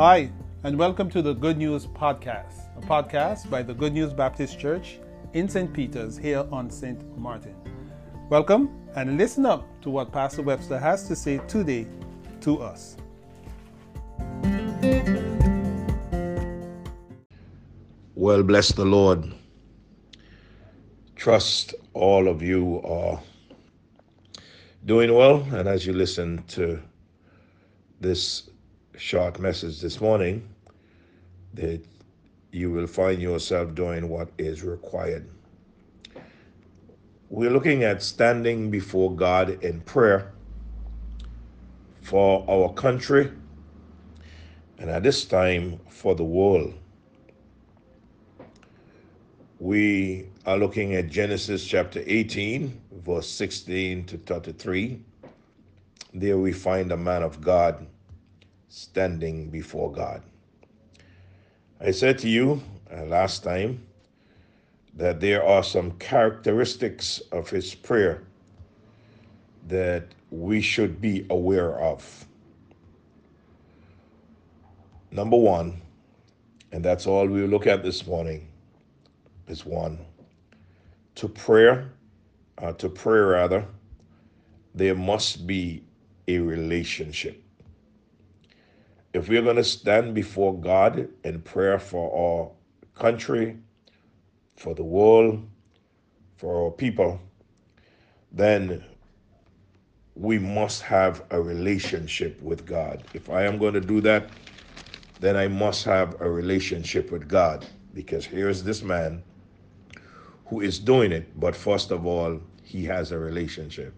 Hi, 0.00 0.30
and 0.64 0.78
welcome 0.78 1.10
to 1.10 1.20
the 1.20 1.34
Good 1.34 1.58
News 1.58 1.84
Podcast, 1.86 2.74
a 2.74 2.80
podcast 2.80 3.50
by 3.50 3.62
the 3.62 3.74
Good 3.74 3.92
News 3.92 4.14
Baptist 4.14 4.58
Church 4.58 4.98
in 5.34 5.46
St. 5.46 5.70
Peter's 5.70 6.16
here 6.16 6.46
on 6.50 6.70
St. 6.70 7.18
Martin. 7.18 7.54
Welcome 8.30 8.70
and 8.96 9.18
listen 9.18 9.44
up 9.44 9.68
to 9.82 9.90
what 9.90 10.10
Pastor 10.10 10.40
Webster 10.40 10.78
has 10.78 11.06
to 11.06 11.14
say 11.14 11.36
today 11.46 11.86
to 12.40 12.62
us. 12.62 12.96
Well, 18.14 18.42
bless 18.42 18.72
the 18.72 18.86
Lord. 18.86 19.30
Trust 21.14 21.74
all 21.92 22.26
of 22.26 22.40
you 22.40 22.80
are 22.84 23.20
doing 24.86 25.12
well. 25.12 25.46
And 25.52 25.68
as 25.68 25.84
you 25.84 25.92
listen 25.92 26.42
to 26.48 26.80
this 28.00 28.49
short 29.00 29.40
message 29.40 29.80
this 29.80 29.98
morning, 29.98 30.46
that 31.54 31.80
you 32.52 32.70
will 32.70 32.86
find 32.86 33.20
yourself 33.20 33.74
doing 33.74 34.08
what 34.10 34.28
is 34.36 34.62
required. 34.62 35.26
We're 37.30 37.50
looking 37.50 37.82
at 37.82 38.02
standing 38.02 38.70
before 38.70 39.16
God 39.16 39.64
in 39.64 39.80
prayer 39.80 40.32
for 42.02 42.44
our 42.48 42.72
country 42.74 43.32
and 44.78 44.90
at 44.90 45.02
this 45.02 45.24
time 45.24 45.80
for 45.88 46.14
the 46.14 46.24
world. 46.24 46.74
We 49.58 50.26
are 50.44 50.58
looking 50.58 50.94
at 50.94 51.08
Genesis 51.08 51.64
chapter 51.64 52.02
18, 52.06 52.80
verse 53.04 53.28
16 53.28 54.04
to 54.06 54.18
33. 54.18 55.00
There 56.12 56.38
we 56.38 56.52
find 56.52 56.92
a 56.92 56.96
man 56.96 57.22
of 57.22 57.40
God 57.40 57.86
standing 58.70 59.50
before 59.50 59.92
God. 59.92 60.22
I 61.80 61.90
said 61.90 62.18
to 62.20 62.28
you 62.28 62.62
uh, 62.90 63.02
last 63.04 63.42
time 63.42 63.82
that 64.94 65.20
there 65.20 65.44
are 65.44 65.62
some 65.62 65.90
characteristics 65.98 67.20
of 67.32 67.50
his 67.50 67.74
prayer 67.74 68.22
that 69.66 70.06
we 70.30 70.60
should 70.60 71.00
be 71.00 71.26
aware 71.30 71.78
of. 71.80 72.26
Number 75.10 75.36
one, 75.36 75.82
and 76.70 76.84
that's 76.84 77.06
all 77.06 77.26
we'll 77.26 77.48
look 77.48 77.66
at 77.66 77.82
this 77.82 78.06
morning, 78.06 78.46
is 79.48 79.66
one. 79.66 79.98
To 81.16 81.28
prayer, 81.28 81.90
uh, 82.58 82.72
to 82.74 82.88
pray 82.88 83.18
rather, 83.18 83.66
there 84.76 84.94
must 84.94 85.46
be 85.46 85.82
a 86.28 86.38
relationship. 86.38 87.42
If 89.12 89.28
we're 89.28 89.42
going 89.42 89.56
to 89.56 89.64
stand 89.64 90.14
before 90.14 90.54
God 90.58 91.08
in 91.24 91.42
prayer 91.42 91.78
for 91.78 92.12
our 92.14 92.50
country, 93.00 93.56
for 94.56 94.74
the 94.74 94.84
world, 94.84 95.48
for 96.36 96.64
our 96.64 96.70
people, 96.70 97.20
then 98.30 98.84
we 100.14 100.38
must 100.38 100.82
have 100.82 101.24
a 101.30 101.40
relationship 101.40 102.40
with 102.42 102.66
God. 102.66 103.02
If 103.14 103.30
I 103.30 103.44
am 103.44 103.58
going 103.58 103.74
to 103.74 103.80
do 103.80 104.00
that, 104.02 104.28
then 105.18 105.36
I 105.36 105.48
must 105.48 105.84
have 105.84 106.20
a 106.20 106.30
relationship 106.30 107.10
with 107.10 107.26
God 107.26 107.66
because 107.94 108.24
here's 108.24 108.62
this 108.62 108.82
man 108.82 109.22
who 110.46 110.60
is 110.60 110.78
doing 110.78 111.12
it, 111.12 111.38
but 111.38 111.56
first 111.56 111.90
of 111.90 112.06
all, 112.06 112.40
he 112.62 112.84
has 112.84 113.12
a 113.12 113.18
relationship. 113.18 113.94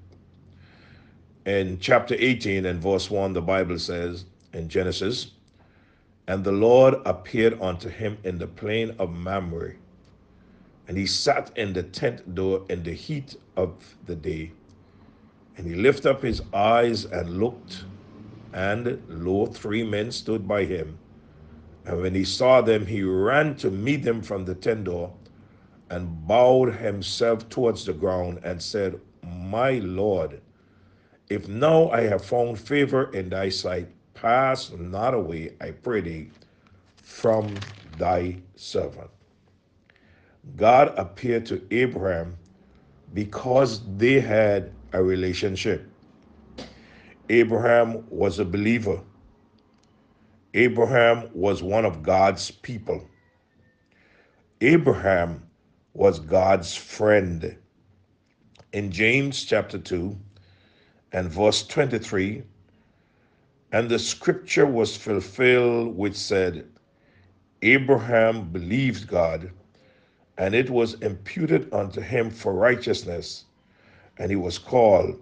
In 1.44 1.78
chapter 1.80 2.14
18 2.18 2.66
and 2.66 2.80
verse 2.80 3.10
1, 3.10 3.33
the 3.33 3.42
Bible 3.42 3.78
says 3.78 4.24
in 4.53 4.69
Genesis, 4.69 5.33
and 6.28 6.45
the 6.45 6.53
Lord 6.53 6.95
appeared 7.05 7.61
unto 7.61 7.89
him 7.89 8.19
in 8.25 8.39
the 8.39 8.47
plain 8.47 8.95
of 8.98 9.11
Mamre, 9.11 9.75
and 10.89 10.96
he 10.96 11.07
sat 11.07 11.57
in 11.57 11.73
the 11.73 11.83
tent 11.83 12.35
door 12.35 12.64
in 12.68 12.83
the 12.83 12.92
heat 12.92 13.36
of 13.57 13.96
the 14.07 14.14
day. 14.14 14.52
And 15.57 15.67
he 15.67 15.74
lifted 15.74 16.11
up 16.11 16.23
his 16.23 16.42
eyes 16.52 17.05
and 17.05 17.39
looked, 17.39 17.85
and 18.52 19.02
lo, 19.08 19.46
three 19.46 19.83
men 19.83 20.11
stood 20.11 20.46
by 20.46 20.64
him. 20.64 20.98
And 21.84 22.01
when 22.01 22.14
he 22.14 22.24
saw 22.24 22.61
them, 22.61 22.86
he 22.86 23.02
ran 23.02 23.57
to 23.57 23.70
meet 23.70 24.02
them 24.02 24.23
from 24.23 24.45
the 24.45 24.55
tent 24.55 24.84
door 24.84 25.13
and 25.90 26.27
bowed 26.27 26.74
himself 26.74 27.48
towards 27.48 27.84
the 27.84 27.92
ground 27.92 28.40
and 28.45 28.63
said, 28.63 28.98
My 29.23 29.73
Lord, 29.73 30.40
if 31.29 31.48
now 31.48 31.90
I 31.90 32.02
have 32.02 32.24
found 32.24 32.58
favor 32.58 33.13
in 33.13 33.29
thy 33.29 33.48
sight, 33.48 33.89
pass 34.14 34.70
not 34.73 35.14
away, 35.14 35.55
I 35.61 35.70
pray 35.70 36.00
thee, 36.00 36.30
from 37.02 37.55
thy 37.98 38.39
servant. 38.56 39.11
God 40.56 40.92
appeared 40.96 41.46
to 41.46 41.62
Abraham 41.70 42.36
because 43.14 43.83
they 43.96 44.20
had 44.20 44.72
a 44.92 45.02
relationship. 45.02 45.89
Abraham 47.28 48.05
was 48.11 48.39
a 48.39 48.45
believer. 48.45 49.01
Abraham 50.55 51.30
was 51.33 51.62
one 51.62 51.84
of 51.84 52.02
God's 52.02 52.51
people. 52.51 53.08
Abraham 54.61 55.42
was 55.95 56.18
God's 56.18 56.74
friend. 56.74 57.56
In 58.72 58.90
James 58.90 59.45
chapter 59.45 59.78
2 59.78 60.17
and 61.12 61.30
verse 61.30 61.67
23, 61.67 62.42
and 63.72 63.88
the 63.88 63.98
scripture 63.98 64.66
was 64.66 64.96
fulfilled 64.96 65.96
which 65.96 66.14
said, 66.14 66.68
Abraham 67.62 68.50
believed 68.50 69.08
God, 69.08 69.50
and 70.36 70.55
it 70.55 70.68
was 70.68 70.94
imputed 71.00 71.72
unto 71.72 72.00
him 72.00 72.30
for 72.30 72.52
righteousness, 72.52 73.46
and 74.18 74.30
he 74.30 74.36
was 74.36 74.58
called 74.58 75.18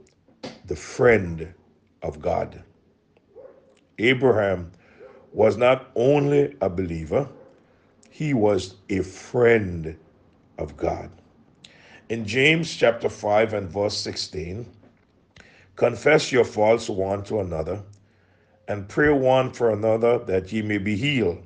the 0.67 0.75
friend 0.75 1.53
of 2.03 2.21
God. 2.21 2.63
Abraham 3.99 4.73
was 5.33 5.57
not 5.57 5.91
only 5.95 6.57
a 6.61 6.69
believer, 6.69 7.29
he 8.11 8.35
was 8.35 8.77
a 8.89 9.01
friend 9.03 9.97
of 10.59 10.77
God. 10.77 11.11
In 12.09 12.25
James 12.27 12.75
chapter 12.75 13.09
5 13.09 13.55
and 13.55 13.69
verse 13.71 13.97
16, 13.99 14.67
confess 15.77 16.33
your 16.33 16.45
faults 16.45 16.89
one 16.89 17.23
to 17.25 17.41
another 17.41 17.81
and 18.71 18.89
pray 18.89 19.11
one 19.11 19.51
for 19.51 19.73
another 19.73 20.21
that 20.21 20.53
ye 20.53 20.63
may 20.63 20.79
be 20.79 20.95
healed. 20.95 21.45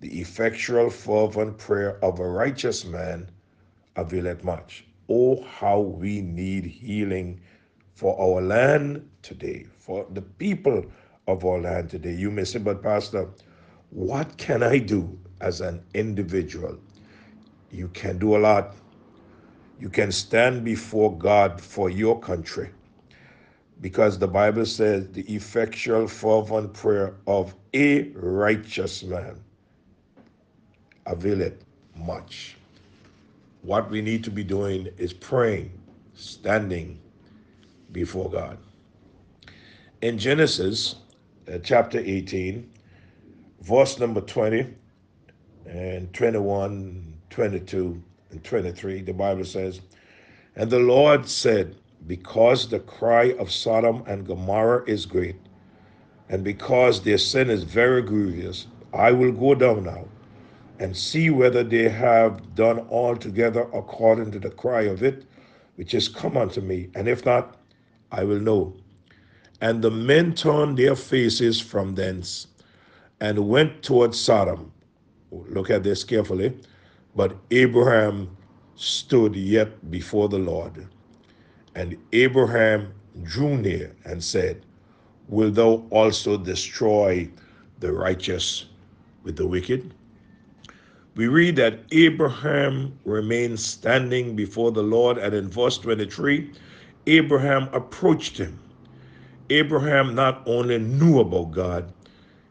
The 0.00 0.20
effectual, 0.22 0.88
fervent 0.88 1.58
prayer 1.58 2.02
of 2.02 2.18
a 2.18 2.26
righteous 2.26 2.82
man 2.82 3.30
availeth 3.96 4.42
much. 4.42 4.86
Oh, 5.10 5.42
how 5.42 5.80
we 5.80 6.22
need 6.22 6.64
healing 6.64 7.42
for 7.94 8.18
our 8.18 8.40
land 8.40 9.06
today, 9.20 9.66
for 9.78 10.06
the 10.14 10.22
people 10.22 10.82
of 11.26 11.44
our 11.44 11.60
land 11.60 11.90
today. 11.90 12.14
You 12.14 12.30
may 12.30 12.44
say, 12.44 12.58
but 12.58 12.82
Pastor, 12.82 13.28
what 13.90 14.38
can 14.38 14.62
I 14.62 14.78
do 14.78 15.18
as 15.42 15.60
an 15.60 15.84
individual? 15.92 16.78
You 17.70 17.88
can 17.88 18.16
do 18.16 18.34
a 18.34 18.38
lot. 18.38 18.76
You 19.78 19.90
can 19.90 20.10
stand 20.10 20.64
before 20.64 21.18
God 21.18 21.60
for 21.60 21.90
your 21.90 22.18
country 22.18 22.70
because 23.80 24.18
the 24.18 24.28
Bible 24.28 24.64
says 24.64 25.08
the 25.08 25.22
effectual, 25.34 26.08
fervent 26.08 26.72
prayer 26.72 27.14
of 27.26 27.54
a 27.74 28.08
righteous 28.12 29.02
man 29.02 29.38
availeth 31.06 31.64
much. 31.94 32.56
What 33.62 33.90
we 33.90 34.00
need 34.00 34.24
to 34.24 34.30
be 34.30 34.44
doing 34.44 34.88
is 34.96 35.12
praying, 35.12 35.70
standing 36.14 36.98
before 37.92 38.30
God. 38.30 38.58
In 40.02 40.18
Genesis 40.18 40.96
uh, 41.52 41.58
chapter 41.62 41.98
18, 41.98 42.70
verse 43.60 43.98
number 43.98 44.20
20 44.20 44.66
and 45.66 46.12
21, 46.12 47.14
22, 47.30 48.02
and 48.30 48.44
23, 48.44 49.02
the 49.02 49.12
Bible 49.12 49.44
says, 49.44 49.80
And 50.54 50.70
the 50.70 50.78
Lord 50.78 51.28
said, 51.28 51.76
Because 52.06 52.68
the 52.68 52.80
cry 52.80 53.32
of 53.38 53.50
Sodom 53.50 54.02
and 54.06 54.26
Gomorrah 54.26 54.84
is 54.86 55.06
great, 55.06 55.36
and 56.28 56.44
because 56.44 57.02
their 57.02 57.18
sin 57.18 57.50
is 57.50 57.64
very 57.64 58.02
grievous, 58.02 58.66
I 58.92 59.12
will 59.12 59.32
go 59.32 59.54
down 59.54 59.84
now 59.84 60.06
and 60.78 60.96
see 60.96 61.30
whether 61.30 61.64
they 61.64 61.88
have 61.88 62.54
done 62.54 62.80
altogether 62.90 63.62
according 63.72 64.30
to 64.32 64.38
the 64.38 64.50
cry 64.50 64.82
of 64.82 65.02
it, 65.02 65.24
which 65.76 65.94
is 65.94 66.08
come 66.08 66.36
unto 66.36 66.60
me. 66.60 66.88
And 66.94 67.08
if 67.08 67.24
not, 67.24 67.56
I 68.12 68.24
will 68.24 68.40
know. 68.40 68.74
And 69.60 69.82
the 69.82 69.90
men 69.90 70.34
turned 70.34 70.76
their 70.76 70.96
faces 70.96 71.60
from 71.60 71.94
thence 71.94 72.48
and 73.20 73.48
went 73.48 73.82
towards 73.82 74.20
Sodom. 74.20 74.72
Oh, 75.32 75.46
look 75.48 75.70
at 75.70 75.82
this 75.82 76.04
carefully. 76.04 76.58
But 77.14 77.36
Abraham 77.50 78.36
stood 78.74 79.34
yet 79.34 79.90
before 79.90 80.28
the 80.28 80.38
Lord. 80.38 80.86
And 81.76 81.96
Abraham 82.12 82.92
drew 83.22 83.56
near 83.56 83.94
and 84.04 84.24
said, 84.24 84.66
Will 85.28 85.52
thou 85.52 85.86
also 85.90 86.36
destroy 86.36 87.30
the 87.80 87.92
righteous 87.92 88.66
with 89.22 89.36
the 89.36 89.46
wicked. 89.46 89.92
We 91.14 91.28
read 91.28 91.56
that 91.56 91.80
Abraham 91.92 92.98
remained 93.04 93.58
standing 93.58 94.36
before 94.36 94.70
the 94.72 94.82
Lord, 94.82 95.18
and 95.18 95.34
in 95.34 95.48
verse 95.48 95.78
23, 95.78 96.52
Abraham 97.06 97.68
approached 97.72 98.38
him. 98.38 98.58
Abraham 99.50 100.14
not 100.14 100.42
only 100.46 100.78
knew 100.78 101.20
about 101.20 101.52
God, 101.52 101.92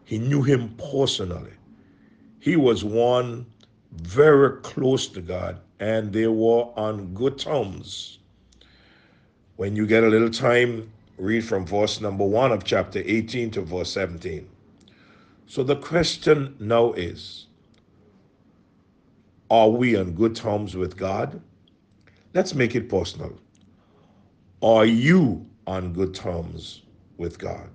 he 0.03 0.17
knew 0.17 0.41
him 0.41 0.75
personally. 0.91 1.53
He 2.39 2.55
was 2.55 2.83
one 2.83 3.45
very 3.91 4.61
close 4.61 5.07
to 5.07 5.21
God, 5.21 5.59
and 5.79 6.11
they 6.11 6.27
were 6.27 6.65
on 6.77 7.13
good 7.13 7.37
terms. 7.37 8.19
When 9.57 9.75
you 9.75 9.87
get 9.87 10.03
a 10.03 10.07
little 10.07 10.29
time, 10.29 10.91
read 11.17 11.45
from 11.45 11.65
verse 11.65 12.01
number 12.01 12.25
1 12.25 12.51
of 12.51 12.63
chapter 12.63 13.01
18 13.03 13.51
to 13.51 13.61
verse 13.61 13.91
17. 13.91 14.47
So 15.47 15.63
the 15.63 15.77
question 15.77 16.55
now 16.59 16.93
is 16.93 17.47
Are 19.49 19.69
we 19.69 19.95
on 19.95 20.11
good 20.13 20.35
terms 20.35 20.75
with 20.75 20.97
God? 20.97 21.41
Let's 22.33 22.53
make 22.53 22.75
it 22.75 22.89
personal. 22.89 23.39
Are 24.61 24.85
you 24.85 25.45
on 25.67 25.93
good 25.93 26.13
terms 26.13 26.81
with 27.17 27.39
God? 27.39 27.69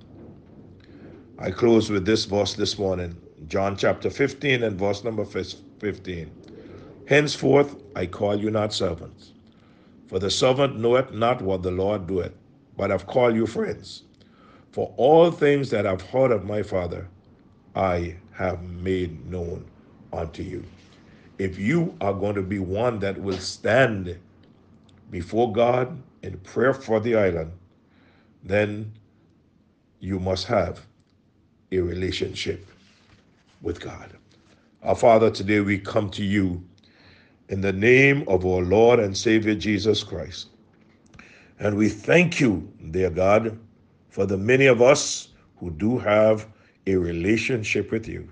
I 1.38 1.50
close 1.50 1.88
with 1.88 2.04
this 2.04 2.26
verse 2.26 2.52
this 2.52 2.78
morning 2.78 3.16
John 3.48 3.76
chapter 3.76 4.10
15 4.10 4.62
and 4.64 4.78
verse 4.78 5.02
number 5.02 5.24
15. 5.24 6.30
Henceforth 7.08 7.76
I 7.96 8.04
call 8.06 8.38
you 8.38 8.50
not 8.50 8.74
servants, 8.74 9.32
for 10.10 10.18
the 10.18 10.28
servant 10.28 10.76
knoweth 10.76 11.12
not 11.12 11.40
what 11.40 11.62
the 11.62 11.70
Lord 11.70 12.08
doeth, 12.08 12.32
but 12.76 12.90
I've 12.90 13.06
called 13.06 13.36
you 13.36 13.46
friends. 13.46 14.02
For 14.72 14.92
all 14.96 15.30
things 15.30 15.70
that 15.70 15.86
I've 15.86 16.02
heard 16.02 16.32
of 16.32 16.44
my 16.44 16.64
Father, 16.64 17.06
I 17.76 18.16
have 18.32 18.60
made 18.60 19.30
known 19.30 19.64
unto 20.12 20.42
you. 20.42 20.64
If 21.38 21.60
you 21.60 21.96
are 22.00 22.12
going 22.12 22.34
to 22.34 22.42
be 22.42 22.58
one 22.58 22.98
that 22.98 23.22
will 23.22 23.38
stand 23.38 24.18
before 25.12 25.52
God 25.52 26.02
in 26.24 26.38
prayer 26.38 26.74
for 26.74 26.98
the 26.98 27.14
island, 27.14 27.52
then 28.42 28.92
you 30.00 30.18
must 30.18 30.48
have 30.48 30.84
a 31.70 31.78
relationship 31.78 32.66
with 33.62 33.78
God. 33.78 34.10
Our 34.82 34.96
Father, 34.96 35.30
today 35.30 35.60
we 35.60 35.78
come 35.78 36.10
to 36.10 36.24
you 36.24 36.64
in 37.50 37.60
the 37.60 37.72
name 37.72 38.22
of 38.28 38.46
our 38.46 38.62
Lord 38.62 39.00
and 39.00 39.16
Savior 39.16 39.56
Jesus 39.56 40.04
Christ. 40.04 40.50
And 41.58 41.76
we 41.76 41.88
thank 41.88 42.38
you, 42.38 42.72
dear 42.92 43.10
God, 43.10 43.58
for 44.08 44.24
the 44.24 44.38
many 44.38 44.66
of 44.66 44.80
us 44.80 45.28
who 45.58 45.70
do 45.72 45.98
have 45.98 46.46
a 46.86 46.94
relationship 46.94 47.90
with 47.90 48.06
you. 48.06 48.30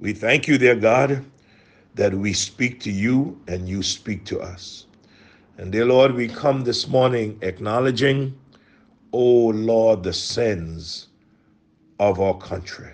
We 0.00 0.12
thank 0.12 0.48
you, 0.48 0.58
dear 0.58 0.74
God, 0.74 1.24
that 1.94 2.12
we 2.12 2.32
speak 2.32 2.80
to 2.80 2.90
you 2.90 3.40
and 3.46 3.68
you 3.68 3.84
speak 3.84 4.24
to 4.26 4.40
us. 4.40 4.86
And 5.56 5.70
dear 5.70 5.86
Lord, 5.86 6.12
we 6.12 6.26
come 6.26 6.64
this 6.64 6.88
morning 6.88 7.38
acknowledging, 7.42 8.36
oh 9.12 9.46
Lord, 9.46 10.02
the 10.02 10.12
sins 10.12 11.06
of 12.00 12.20
our 12.20 12.36
country. 12.36 12.90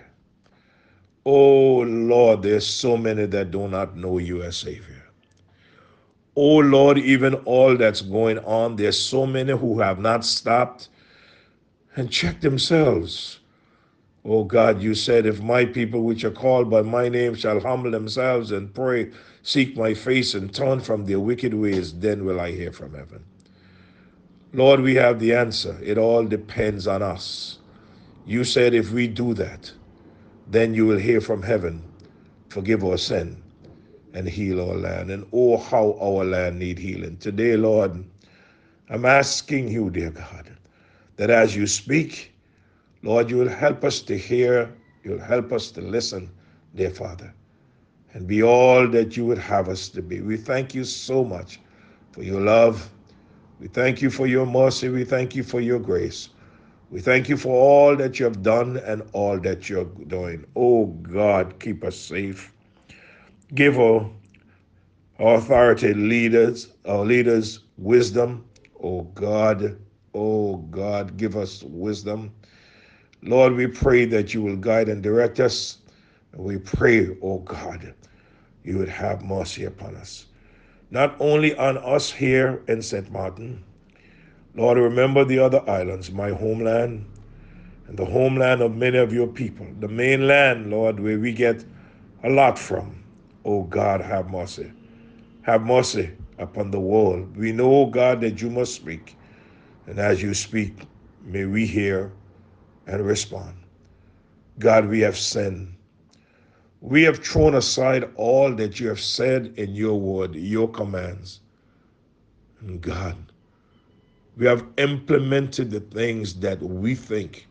Oh 1.25 1.79
Lord, 1.79 2.43
there's 2.43 2.67
so 2.67 2.95
many 2.95 3.25
that 3.25 3.49
do 3.49 3.67
not 3.67 3.97
know 3.97 4.19
you 4.19 4.43
as 4.43 4.57
Savior. 4.57 5.02
Oh 6.35 6.57
Lord, 6.57 6.97
even 6.97 7.35
all 7.45 7.77
that's 7.77 8.01
going 8.01 8.39
on, 8.39 8.75
there's 8.75 8.99
so 8.99 9.25
many 9.25 9.55
who 9.57 9.79
have 9.79 9.99
not 9.99 10.25
stopped 10.25 10.89
and 11.95 12.11
checked 12.11 12.41
themselves 12.41 13.39
Oh 14.25 14.45
God, 14.45 14.81
you 14.81 14.95
said, 14.95 15.25
if 15.25 15.41
my 15.41 15.65
people 15.65 16.03
which 16.03 16.23
are 16.23 16.31
called 16.31 16.69
by 16.69 16.81
my 16.81 17.09
name 17.09 17.35
shall 17.35 17.59
humble 17.59 17.91
themselves 17.91 18.51
and 18.53 18.73
pray, 18.73 19.11
seek 19.41 19.75
my 19.75 19.93
face, 19.93 20.33
and 20.33 20.53
turn 20.53 20.79
from 20.79 21.05
their 21.05 21.19
wicked 21.19 21.53
ways, 21.53 21.93
then 21.99 22.23
will 22.23 22.39
I 22.39 22.51
hear 22.51 22.71
from 22.71 22.93
heaven. 22.93 23.25
Lord, 24.53 24.79
we 24.79 24.95
have 24.95 25.19
the 25.19 25.33
answer. 25.33 25.77
It 25.83 25.97
all 25.97 26.23
depends 26.23 26.87
on 26.87 27.01
us. 27.01 27.59
You 28.25 28.45
said, 28.45 28.73
if 28.73 28.91
we 28.91 29.07
do 29.07 29.33
that, 29.33 29.73
then 30.47 30.73
you 30.73 30.85
will 30.85 30.99
hear 30.99 31.19
from 31.19 31.43
heaven, 31.43 31.83
forgive 32.47 32.85
our 32.85 32.97
sin, 32.97 33.42
and 34.13 34.27
heal 34.27 34.61
our 34.61 34.75
land. 34.75 35.11
And 35.11 35.25
oh, 35.33 35.57
how 35.57 35.97
our 36.01 36.23
land 36.23 36.59
need 36.59 36.77
healing. 36.79 37.17
Today, 37.17 37.57
Lord, 37.57 38.03
I'm 38.89 39.05
asking 39.05 39.69
you, 39.69 39.89
dear 39.89 40.11
God, 40.11 40.51
that 41.17 41.29
as 41.29 41.55
you 41.55 41.67
speak, 41.67 42.33
Lord, 43.01 43.29
you 43.29 43.37
will 43.37 43.49
help 43.49 43.83
us 43.83 44.01
to 44.01 44.17
hear, 44.17 44.73
you'll 45.03 45.19
help 45.19 45.51
us 45.51 45.71
to 45.71 45.81
listen, 45.81 46.29
dear 46.75 46.89
Father, 46.89 47.33
and 48.13 48.27
be 48.27 48.43
all 48.43 48.87
that 48.87 49.17
you 49.17 49.25
would 49.25 49.37
have 49.37 49.67
us 49.67 49.89
to 49.89 50.01
be. 50.01 50.21
We 50.21 50.37
thank 50.37 50.73
you 50.73 50.83
so 50.83 51.23
much 51.23 51.59
for 52.11 52.23
your 52.23 52.41
love. 52.41 52.89
We 53.59 53.67
thank 53.67 54.01
you 54.01 54.09
for 54.09 54.27
your 54.27 54.45
mercy. 54.45 54.89
We 54.89 55.03
thank 55.03 55.35
you 55.35 55.43
for 55.43 55.59
your 55.59 55.79
grace. 55.79 56.29
We 56.91 56.99
thank 56.99 57.27
you 57.27 57.37
for 57.37 57.55
all 57.55 57.95
that 57.95 58.19
you 58.19 58.25
have 58.25 58.43
done 58.43 58.77
and 58.77 59.01
all 59.13 59.39
that 59.39 59.67
you're 59.67 59.85
doing. 59.85 60.45
Oh 60.55 60.85
God, 60.85 61.59
keep 61.59 61.83
us 61.83 61.97
safe. 61.97 62.53
Give 63.53 63.79
our, 63.79 64.09
authority 65.19 65.93
leaders, 65.93 66.69
our 66.85 67.05
leaders, 67.05 67.59
wisdom. 67.77 68.45
Oh 68.81 69.03
God, 69.13 69.77
oh 70.15 70.57
God, 70.57 71.17
give 71.17 71.37
us 71.37 71.61
wisdom. 71.63 72.31
Lord, 73.21 73.53
we 73.53 73.67
pray 73.67 74.05
that 74.05 74.33
you 74.33 74.41
will 74.41 74.55
guide 74.55 74.89
and 74.89 75.03
direct 75.03 75.39
us. 75.39 75.77
We 76.35 76.57
pray, 76.57 77.15
oh 77.21 77.39
God, 77.39 77.93
you 78.63 78.79
would 78.79 78.89
have 78.89 79.23
mercy 79.23 79.65
upon 79.65 79.95
us. 79.97 80.25
Not 80.89 81.15
only 81.19 81.55
on 81.55 81.77
us 81.77 82.11
here 82.11 82.63
in 82.67 82.81
St. 82.81 83.11
Martin, 83.11 83.63
Lord, 84.55 84.77
remember 84.79 85.25
the 85.25 85.39
other 85.39 85.67
islands, 85.69 86.11
my 86.11 86.29
homeland, 86.29 87.05
and 87.87 87.97
the 87.97 88.05
homeland 88.05 88.61
of 88.61 88.75
many 88.75 88.97
of 88.97 89.13
your 89.13 89.27
people, 89.27 89.67
the 89.79 89.87
mainland, 89.87 90.71
Lord, 90.71 90.99
where 90.99 91.19
we 91.19 91.33
get 91.33 91.63
a 92.23 92.29
lot 92.29 92.57
from. 92.57 93.02
Oh 93.45 93.63
God, 93.63 94.01
have 94.01 94.29
mercy. 94.29 94.71
Have 95.41 95.63
mercy 95.63 96.11
upon 96.39 96.71
the 96.71 96.79
world. 96.79 97.35
We 97.35 97.51
know, 97.51 97.73
oh 97.73 97.85
God, 97.87 98.21
that 98.21 98.41
you 98.41 98.49
must 98.49 98.73
speak. 98.73 99.17
And 99.87 99.99
as 99.99 100.21
you 100.21 100.33
speak, 100.33 100.87
may 101.23 101.45
we 101.45 101.65
hear 101.65 102.11
and 102.87 103.05
respond. 103.05 103.55
God, 104.59 104.87
we 104.87 104.99
have 105.01 105.17
sinned. 105.17 105.75
We 106.81 107.03
have 107.03 107.23
thrown 107.23 107.55
aside 107.55 108.09
all 108.15 108.53
that 108.55 108.79
you 108.79 108.87
have 108.89 108.99
said 108.99 109.53
in 109.57 109.73
your 109.73 109.99
word, 109.99 110.35
your 110.35 110.69
commands. 110.69 111.41
And 112.61 112.81
God, 112.81 113.17
we 114.37 114.45
have 114.45 114.65
implemented 114.77 115.71
the 115.71 115.79
things 115.79 116.33
that 116.35 116.61
we 116.61 116.95
think 116.95 117.47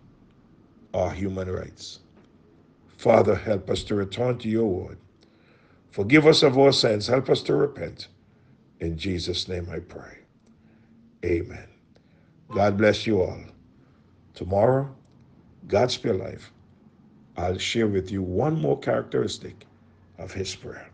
are 0.95 1.11
human 1.11 1.51
rights. 1.51 2.01
Father, 2.99 3.35
help 3.35 3.71
us 3.71 3.83
to 3.85 3.95
return 3.95 4.39
to 4.39 4.49
your 4.49 4.67
word. 4.67 4.99
Forgive 5.93 6.27
us 6.27 6.43
of 6.43 6.59
our 6.59 6.73
sins. 6.73 7.07
Help 7.07 7.29
us 7.29 7.43
to 7.43 7.55
repent. 7.55 8.09
In 8.81 8.97
Jesus' 8.97 9.47
name 9.47 9.69
I 9.71 9.79
pray. 9.79 10.19
Amen. 11.25 11.69
God 12.51 12.79
bless 12.79 13.07
you 13.07 13.21
all. 13.21 13.39
Tomorrow, 14.35 14.93
God's 15.69 15.95
Spirit 15.95 16.19
Life, 16.19 16.51
I'll 17.37 17.59
share 17.59 17.87
with 17.87 18.11
you 18.11 18.23
one 18.23 18.61
more 18.61 18.79
characteristic 18.79 19.67
of 20.19 20.33
His 20.33 20.57
prayer. 20.57 20.89